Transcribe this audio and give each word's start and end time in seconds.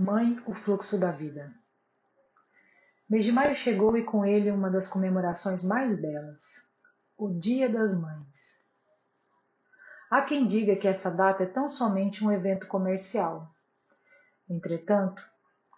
Mãe, 0.00 0.42
o 0.46 0.54
fluxo 0.54 0.98
da 0.98 1.10
vida. 1.10 1.52
Mês 3.06 3.22
de 3.22 3.32
maio 3.32 3.54
chegou 3.54 3.98
e 3.98 4.02
com 4.02 4.24
ele 4.24 4.50
uma 4.50 4.70
das 4.70 4.88
comemorações 4.88 5.62
mais 5.62 5.94
belas, 6.00 6.66
o 7.18 7.28
Dia 7.28 7.68
das 7.68 7.92
Mães. 7.94 8.58
Há 10.10 10.22
quem 10.22 10.46
diga 10.46 10.74
que 10.74 10.88
essa 10.88 11.10
data 11.10 11.42
é 11.42 11.46
tão 11.46 11.68
somente 11.68 12.24
um 12.24 12.32
evento 12.32 12.66
comercial. 12.66 13.54
Entretanto, 14.48 15.22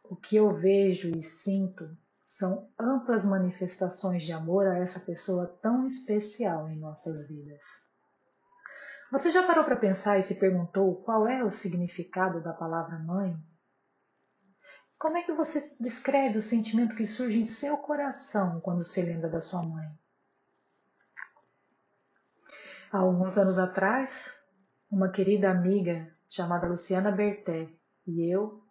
o 0.05 0.14
que 0.14 0.36
eu 0.36 0.54
vejo 0.54 1.11
e 1.11 1.20
sinto 1.20 1.91
são 2.25 2.70
amplas 2.79 3.25
manifestações 3.25 4.23
de 4.23 4.32
amor 4.32 4.68
a 4.68 4.79
essa 4.79 5.00
pessoa 5.00 5.48
tão 5.61 5.84
especial 5.84 6.70
em 6.70 6.77
nossas 6.77 7.27
vidas. 7.27 7.64
Você 9.11 9.32
já 9.32 9.45
parou 9.45 9.64
para 9.64 9.75
pensar 9.75 10.16
e 10.16 10.23
se 10.23 10.36
perguntou 10.36 11.02
qual 11.02 11.27
é 11.27 11.43
o 11.43 11.50
significado 11.50 12.41
da 12.41 12.52
palavra 12.52 13.00
mãe? 13.00 13.36
Como 15.03 15.19
é 15.19 15.23
que 15.25 15.33
você 15.33 15.75
descreve 15.81 16.39
o 16.39 16.41
sentimento 16.41 16.95
que 16.95 17.09
surge 17.09 17.37
em 17.37 17.45
seu 17.45 17.77
coração 17.77 18.61
quando 18.61 18.85
se 18.85 19.03
lembra 19.03 19.29
da 19.29 19.41
sua 19.41 19.61
mãe? 19.65 19.91
Há 22.93 22.99
alguns 22.99 23.37
anos 23.37 23.59
atrás, 23.59 24.41
uma 24.89 25.11
querida 25.11 25.51
amiga 25.51 26.09
chamada 26.29 26.69
Luciana 26.69 27.11
Berté 27.11 27.69
e 28.07 28.33
eu 28.33 28.63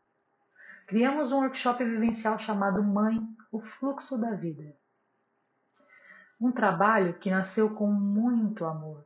criamos 0.87 1.33
um 1.33 1.39
workshop 1.39 1.83
vivencial 1.83 2.39
chamado 2.39 2.81
Mãe, 2.81 3.19
o 3.51 3.59
Fluxo 3.59 4.17
da 4.17 4.33
Vida. 4.33 4.73
Um 6.39 6.53
trabalho 6.53 7.19
que 7.19 7.29
nasceu 7.29 7.75
com 7.75 7.91
muito 7.91 8.63
amor, 8.63 9.05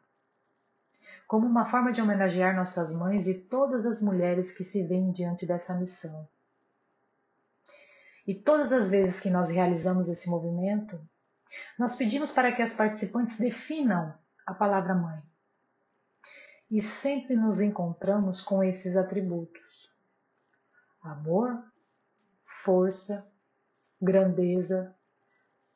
como 1.25 1.47
uma 1.47 1.65
forma 1.65 1.91
de 1.91 2.03
homenagear 2.03 2.55
nossas 2.55 2.95
mães 2.95 3.25
e 3.25 3.33
todas 3.33 3.83
as 3.83 3.99
mulheres 3.99 4.51
que 4.55 4.63
se 4.63 4.83
veem 4.83 5.11
diante 5.11 5.47
dessa 5.47 5.73
missão 5.73 6.29
e 8.27 8.33
todas 8.33 8.71
as 8.71 8.89
vezes 8.89 9.19
que 9.19 9.29
nós 9.29 9.49
realizamos 9.49 10.09
esse 10.09 10.29
movimento, 10.29 10.99
nós 11.77 11.95
pedimos 11.95 12.31
para 12.31 12.51
que 12.51 12.61
as 12.61 12.73
participantes 12.73 13.37
definam 13.37 14.17
a 14.45 14.53
palavra 14.53 14.95
mãe. 14.95 15.21
E 16.69 16.81
sempre 16.81 17.35
nos 17.35 17.61
encontramos 17.61 18.41
com 18.41 18.63
esses 18.63 18.97
atributos: 18.97 19.91
amor, 21.01 21.63
força, 22.43 23.31
grandeza 24.01 24.95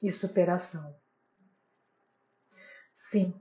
e 0.02 0.12
superação. 0.12 0.96
Sim, 2.94 3.40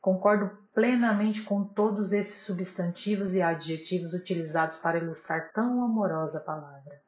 concordo 0.00 0.56
plenamente 0.72 1.42
com 1.42 1.64
todos 1.64 2.12
esses 2.12 2.42
substantivos 2.42 3.34
e 3.34 3.42
adjetivos 3.42 4.14
utilizados 4.14 4.78
para 4.78 4.98
ilustrar 4.98 5.52
tão 5.52 5.84
amorosa 5.84 6.40
palavra. 6.40 7.02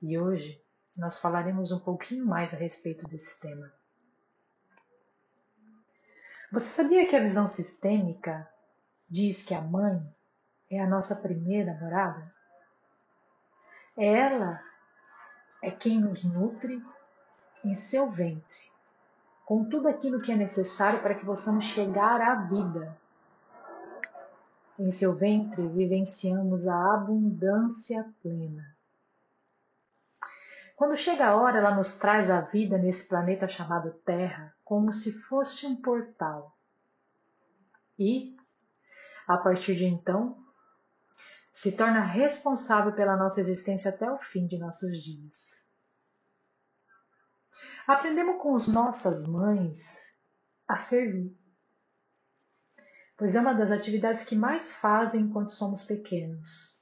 E 0.00 0.16
hoje 0.16 0.62
nós 0.96 1.18
falaremos 1.18 1.72
um 1.72 1.80
pouquinho 1.80 2.24
mais 2.24 2.54
a 2.54 2.56
respeito 2.56 3.06
desse 3.08 3.40
tema. 3.40 3.72
Você 6.52 6.68
sabia 6.68 7.06
que 7.06 7.16
a 7.16 7.20
visão 7.20 7.46
sistêmica 7.46 8.48
diz 9.08 9.42
que 9.42 9.54
a 9.54 9.60
mãe 9.60 10.02
é 10.70 10.80
a 10.80 10.86
nossa 10.86 11.16
primeira 11.16 11.74
morada? 11.74 12.32
Ela 13.96 14.62
é 15.62 15.70
quem 15.70 16.00
nos 16.00 16.22
nutre 16.24 16.82
em 17.64 17.74
seu 17.74 18.08
ventre, 18.10 18.70
com 19.44 19.68
tudo 19.68 19.88
aquilo 19.88 20.20
que 20.20 20.30
é 20.30 20.36
necessário 20.36 21.02
para 21.02 21.14
que 21.16 21.26
possamos 21.26 21.64
chegar 21.64 22.20
à 22.20 22.36
vida. 22.36 22.96
Em 24.78 24.92
seu 24.92 25.14
ventre 25.14 25.66
vivenciamos 25.66 26.68
a 26.68 26.94
abundância 26.94 28.08
plena. 28.22 28.77
Quando 30.78 30.96
chega 30.96 31.26
a 31.26 31.36
hora, 31.36 31.58
ela 31.58 31.74
nos 31.74 31.96
traz 31.96 32.30
a 32.30 32.40
vida 32.40 32.78
nesse 32.78 33.08
planeta 33.08 33.48
chamado 33.48 33.92
Terra 34.04 34.54
como 34.62 34.92
se 34.92 35.12
fosse 35.22 35.66
um 35.66 35.74
portal. 35.74 36.56
E, 37.98 38.36
a 39.26 39.36
partir 39.36 39.74
de 39.74 39.86
então, 39.86 40.38
se 41.52 41.76
torna 41.76 41.98
responsável 42.00 42.92
pela 42.92 43.16
nossa 43.16 43.40
existência 43.40 43.90
até 43.90 44.08
o 44.08 44.20
fim 44.20 44.46
de 44.46 44.56
nossos 44.56 45.02
dias. 45.02 45.66
Aprendemos 47.84 48.40
com 48.40 48.54
as 48.54 48.68
nossas 48.68 49.26
mães 49.26 50.14
a 50.68 50.78
servir, 50.78 51.36
pois 53.16 53.34
é 53.34 53.40
uma 53.40 53.52
das 53.52 53.72
atividades 53.72 54.22
que 54.22 54.36
mais 54.36 54.72
fazem 54.72 55.22
enquanto 55.22 55.50
somos 55.50 55.84
pequenos. 55.84 56.77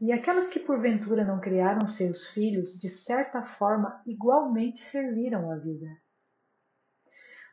E 0.00 0.12
aquelas 0.12 0.48
que 0.48 0.60
porventura 0.60 1.24
não 1.24 1.40
criaram 1.40 1.86
seus 1.86 2.28
filhos, 2.28 2.78
de 2.78 2.88
certa 2.88 3.44
forma, 3.44 4.02
igualmente 4.06 4.82
serviram 4.82 5.50
a 5.50 5.56
vida. 5.56 5.86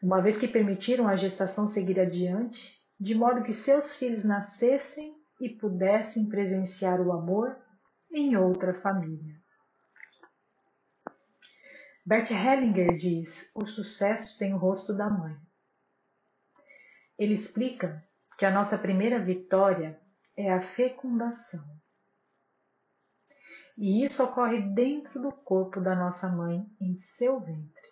Uma 0.02 0.22
vez 0.22 0.38
que 0.38 0.48
permitiram 0.48 1.08
a 1.08 1.16
gestação 1.16 1.68
seguir 1.68 2.00
adiante, 2.00 2.80
de 3.00 3.16
modo 3.16 3.44
que 3.44 3.54
seus 3.54 3.96
filhos 3.96 4.24
nascessem 4.24 5.16
e 5.40 5.50
pudessem 5.50 6.28
presenciar 6.28 7.00
o 7.02 7.12
amor 7.12 7.58
em 8.12 8.36
outra 8.36 8.74
família. 8.74 9.36
Bert 12.06 12.32
Hellinger 12.32 12.98
diz: 12.98 13.52
o 13.56 13.68
sucesso 13.68 14.38
tem 14.40 14.54
o 14.54 14.58
rosto 14.58 14.94
da 14.94 15.10
mãe. 15.10 15.38
Ele 17.18 17.34
explica 17.34 18.04
que 18.38 18.46
a 18.46 18.52
nossa 18.52 18.78
primeira 18.78 19.20
vitória 19.20 20.00
é 20.36 20.52
a 20.52 20.62
fecundação. 20.62 21.64
E 23.82 24.04
isso 24.04 24.22
ocorre 24.22 24.60
dentro 24.60 25.22
do 25.22 25.32
corpo 25.32 25.80
da 25.80 25.96
nossa 25.96 26.28
mãe, 26.28 26.70
em 26.82 26.98
seu 26.98 27.40
ventre. 27.40 27.90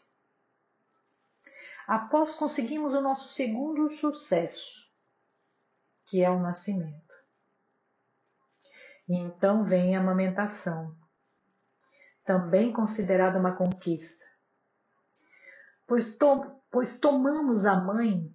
Após 1.88 2.36
conseguirmos 2.36 2.94
o 2.94 3.00
nosso 3.00 3.34
segundo 3.34 3.90
sucesso, 3.90 4.86
que 6.06 6.22
é 6.22 6.30
o 6.30 6.42
nascimento. 6.42 7.14
E 9.08 9.16
então 9.16 9.64
vem 9.64 9.96
a 9.96 10.02
amamentação, 10.02 10.94
também 12.26 12.74
considerada 12.74 13.40
uma 13.40 13.56
conquista, 13.56 14.26
pois, 15.88 16.18
to 16.18 16.62
pois 16.70 17.00
tomamos 17.00 17.66
a 17.66 17.80
mãe 17.80 18.30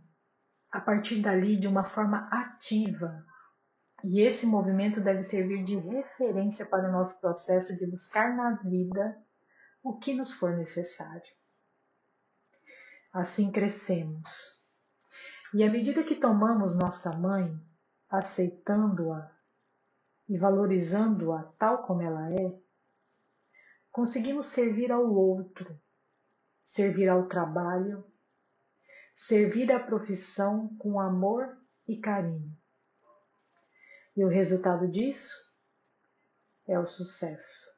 a 0.70 0.80
partir 0.80 1.20
dali 1.20 1.58
de 1.58 1.68
uma 1.68 1.84
forma 1.84 2.26
ativa 2.32 3.22
e 4.04 4.20
esse 4.20 4.46
movimento 4.46 5.00
deve 5.00 5.22
servir 5.22 5.62
de 5.64 5.76
referência 5.76 6.66
para 6.66 6.88
o 6.88 6.92
nosso 6.92 7.20
processo 7.20 7.76
de 7.76 7.86
buscar 7.86 8.34
na 8.36 8.56
vida 8.56 9.16
o 9.82 9.98
que 9.98 10.14
nos 10.14 10.32
for 10.32 10.56
necessário. 10.56 11.30
Assim 13.12 13.52
crescemos. 13.52 14.28
E 15.54 15.62
à 15.62 15.70
medida 15.70 16.02
que 16.02 16.16
tomamos 16.16 16.76
nossa 16.76 17.16
mãe, 17.16 17.54
aceitando-a 18.08 19.30
e 20.28 20.38
valorizando-a 20.38 21.42
tal 21.58 21.84
como 21.84 22.02
ela 22.02 22.32
é, 22.32 22.58
conseguimos 23.90 24.46
servir 24.46 24.90
ao 24.90 25.12
outro, 25.12 25.78
servir 26.64 27.08
ao 27.08 27.28
trabalho, 27.28 28.04
servir 29.14 29.70
à 29.70 29.78
profissão 29.78 30.74
com 30.78 30.98
amor 30.98 31.56
e 31.86 32.00
carinho. 32.00 32.61
E 34.14 34.24
o 34.24 34.28
resultado 34.28 34.86
disso 34.88 35.34
é 36.68 36.78
o 36.78 36.86
sucesso. 36.86 37.70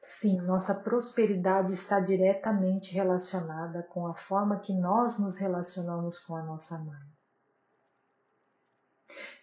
Sim, 0.00 0.40
nossa 0.42 0.74
prosperidade 0.82 1.72
está 1.74 2.00
diretamente 2.00 2.94
relacionada 2.94 3.82
com 3.82 4.06
a 4.06 4.14
forma 4.14 4.60
que 4.60 4.72
nós 4.72 5.18
nos 5.18 5.38
relacionamos 5.38 6.20
com 6.20 6.36
a 6.36 6.42
nossa 6.42 6.78
mãe. 6.78 7.18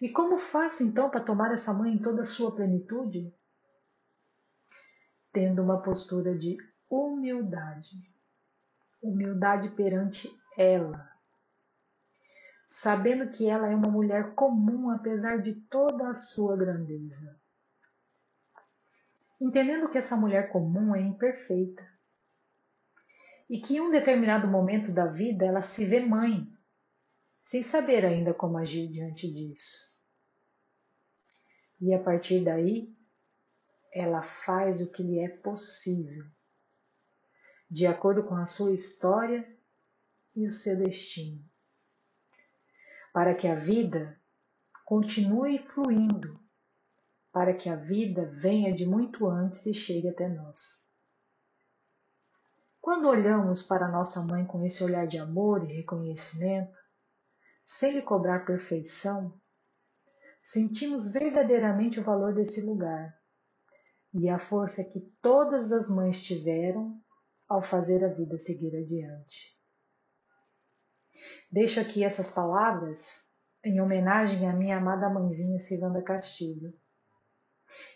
E 0.00 0.08
como 0.08 0.38
faço 0.38 0.82
então 0.82 1.10
para 1.10 1.24
tomar 1.24 1.52
essa 1.52 1.72
mãe 1.72 1.92
em 1.92 1.98
toda 1.98 2.22
a 2.22 2.26
sua 2.26 2.54
plenitude? 2.54 3.32
Tendo 5.32 5.62
uma 5.62 5.82
postura 5.82 6.36
de 6.36 6.56
humildade. 6.88 7.96
Humildade 9.02 9.70
perante 9.70 10.28
ela 10.56 11.15
sabendo 12.66 13.30
que 13.30 13.48
ela 13.48 13.68
é 13.68 13.74
uma 13.74 13.90
mulher 13.90 14.34
comum 14.34 14.90
apesar 14.90 15.40
de 15.40 15.54
toda 15.54 16.10
a 16.10 16.14
sua 16.14 16.56
grandeza. 16.56 17.40
Entendendo 19.40 19.88
que 19.88 19.98
essa 19.98 20.16
mulher 20.16 20.50
comum 20.50 20.94
é 20.94 21.00
imperfeita 21.00 21.86
e 23.48 23.60
que 23.60 23.76
em 23.76 23.80
um 23.80 23.90
determinado 23.90 24.48
momento 24.48 24.92
da 24.92 25.06
vida 25.06 25.46
ela 25.46 25.62
se 25.62 25.84
vê 25.84 26.00
mãe, 26.00 26.50
sem 27.44 27.62
saber 27.62 28.04
ainda 28.04 28.34
como 28.34 28.58
agir 28.58 28.88
diante 28.88 29.32
disso. 29.32 29.94
E 31.80 31.94
a 31.94 32.02
partir 32.02 32.42
daí, 32.42 32.92
ela 33.92 34.22
faz 34.22 34.80
o 34.80 34.90
que 34.90 35.02
lhe 35.02 35.20
é 35.20 35.28
possível, 35.28 36.24
de 37.70 37.86
acordo 37.86 38.24
com 38.24 38.34
a 38.34 38.46
sua 38.46 38.72
história 38.72 39.46
e 40.34 40.48
o 40.48 40.52
seu 40.52 40.76
destino 40.76 41.44
para 43.16 43.34
que 43.34 43.48
a 43.48 43.54
vida 43.54 44.20
continue 44.84 45.58
fluindo 45.72 46.38
para 47.32 47.54
que 47.54 47.70
a 47.70 47.74
vida 47.74 48.30
venha 48.38 48.74
de 48.74 48.84
muito 48.84 49.26
antes 49.26 49.64
e 49.64 49.72
chegue 49.72 50.06
até 50.06 50.28
nós. 50.28 50.86
Quando 52.78 53.08
olhamos 53.08 53.62
para 53.62 53.88
nossa 53.88 54.20
mãe 54.20 54.44
com 54.44 54.62
esse 54.66 54.84
olhar 54.84 55.06
de 55.06 55.16
amor 55.16 55.64
e 55.64 55.76
reconhecimento, 55.76 56.76
sem 57.64 57.94
lhe 57.94 58.02
cobrar 58.02 58.44
perfeição, 58.44 59.40
sentimos 60.42 61.10
verdadeiramente 61.10 61.98
o 61.98 62.04
valor 62.04 62.34
desse 62.34 62.60
lugar 62.60 63.18
e 64.12 64.28
a 64.28 64.38
força 64.38 64.84
que 64.84 65.00
todas 65.22 65.72
as 65.72 65.88
mães 65.88 66.22
tiveram 66.22 67.00
ao 67.48 67.62
fazer 67.62 68.04
a 68.04 68.08
vida 68.08 68.38
seguir 68.38 68.76
adiante. 68.76 69.55
Deixo 71.50 71.80
aqui 71.80 72.04
essas 72.04 72.30
palavras 72.30 73.26
em 73.64 73.80
homenagem 73.80 74.48
à 74.48 74.52
minha 74.52 74.78
amada 74.78 75.08
mãezinha 75.08 75.58
Silvanda 75.58 76.02
Castilho. 76.02 76.72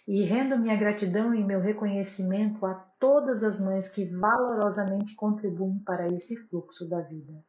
E 0.06 0.22
rendo 0.24 0.58
minha 0.58 0.76
gratidão 0.76 1.34
e 1.34 1.44
meu 1.44 1.60
reconhecimento 1.60 2.66
a 2.66 2.74
todas 2.98 3.44
as 3.44 3.60
mães 3.60 3.88
que 3.88 4.04
valorosamente 4.04 5.14
contribuem 5.14 5.78
para 5.84 6.08
esse 6.08 6.36
fluxo 6.48 6.88
da 6.88 7.00
vida. 7.02 7.44